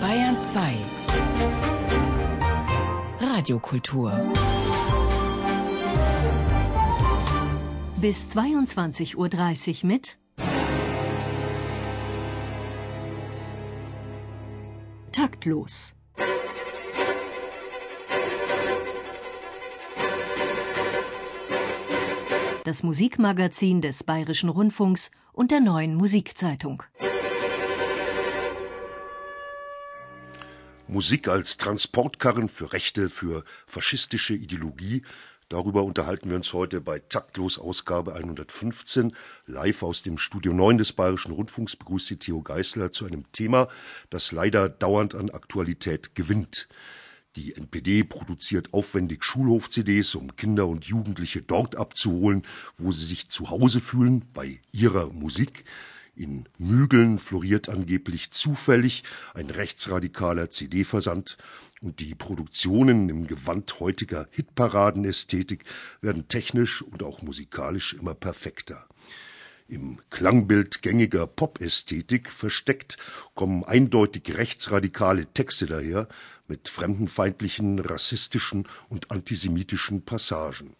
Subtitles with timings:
[0.00, 0.74] Bayern 2
[3.20, 4.12] Radiokultur
[7.96, 10.18] Bis 22.30 Uhr mit
[15.10, 15.94] Taktlos.
[22.64, 26.84] Das Musikmagazin des Bayerischen Rundfunks und der neuen Musikzeitung.
[30.88, 35.02] Musik als Transportkarren für Rechte, für faschistische Ideologie.
[35.48, 39.14] Darüber unterhalten wir uns heute bei Taktlos Ausgabe 115.
[39.46, 43.68] Live aus dem Studio 9 des Bayerischen Rundfunks begrüßt die Theo Geißler zu einem Thema,
[44.10, 46.68] das leider dauernd an Aktualität gewinnt.
[47.36, 52.42] Die NPD produziert aufwendig Schulhof-CDs, um Kinder und Jugendliche dort abzuholen,
[52.76, 55.64] wo sie sich zu Hause fühlen, bei ihrer Musik.
[56.14, 61.38] In Mügeln floriert angeblich zufällig ein rechtsradikaler CD-Versand
[61.80, 65.64] und die Produktionen im Gewand heutiger Hitparadenästhetik
[66.02, 68.86] werden technisch und auch musikalisch immer perfekter.
[69.68, 72.98] Im Klangbild gängiger Pop-Ästhetik versteckt
[73.34, 76.08] kommen eindeutig rechtsradikale Texte daher
[76.46, 80.76] mit fremdenfeindlichen, rassistischen und antisemitischen Passagen.